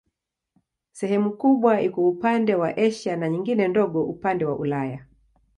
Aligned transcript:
Sehemu 0.91 1.31
kubwa 1.31 1.81
iko 1.81 2.09
upande 2.09 2.55
wa 2.55 2.77
Asia 2.77 3.15
na 3.15 3.29
nyingine 3.29 3.67
ndogo 3.67 4.03
upande 4.03 4.45
wa 4.45 4.55
Ulaya. 4.55 5.05